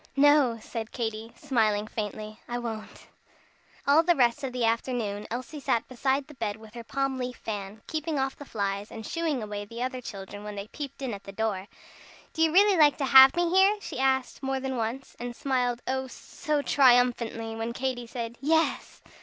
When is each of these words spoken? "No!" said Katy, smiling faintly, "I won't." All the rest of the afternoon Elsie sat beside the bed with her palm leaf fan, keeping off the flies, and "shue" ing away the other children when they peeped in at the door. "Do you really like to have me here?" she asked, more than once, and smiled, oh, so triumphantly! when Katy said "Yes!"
"No!" 0.15 0.57
said 0.59 0.91
Katy, 0.91 1.31
smiling 1.35 1.85
faintly, 1.85 2.39
"I 2.47 2.57
won't." 2.57 3.05
All 3.85 4.01
the 4.01 4.15
rest 4.15 4.43
of 4.43 4.51
the 4.51 4.65
afternoon 4.65 5.27
Elsie 5.29 5.59
sat 5.59 5.87
beside 5.87 6.25
the 6.25 6.33
bed 6.33 6.55
with 6.57 6.73
her 6.73 6.83
palm 6.83 7.19
leaf 7.19 7.35
fan, 7.37 7.83
keeping 7.85 8.17
off 8.17 8.35
the 8.35 8.43
flies, 8.43 8.89
and 8.89 9.05
"shue" 9.05 9.25
ing 9.27 9.43
away 9.43 9.63
the 9.65 9.83
other 9.83 10.01
children 10.01 10.43
when 10.43 10.55
they 10.55 10.69
peeped 10.69 11.03
in 11.03 11.13
at 11.13 11.23
the 11.25 11.31
door. 11.31 11.67
"Do 12.33 12.41
you 12.41 12.51
really 12.51 12.77
like 12.77 12.97
to 12.97 13.05
have 13.05 13.35
me 13.35 13.51
here?" 13.51 13.75
she 13.79 13.99
asked, 13.99 14.41
more 14.41 14.59
than 14.59 14.75
once, 14.75 15.15
and 15.19 15.35
smiled, 15.35 15.83
oh, 15.85 16.07
so 16.07 16.63
triumphantly! 16.63 17.55
when 17.55 17.71
Katy 17.71 18.07
said 18.07 18.39
"Yes!" 18.41 19.03